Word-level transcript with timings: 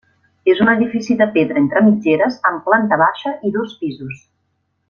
És 0.51 0.61
un 0.63 0.71
edifici 0.71 1.17
de 1.19 1.27
pedra 1.35 1.61
entre 1.61 1.83
mitgeres 1.89 2.39
amb 2.51 2.65
planta 2.71 3.01
baixa 3.07 3.37
i 3.51 3.57
dos 3.59 3.81
pisos. 3.83 4.29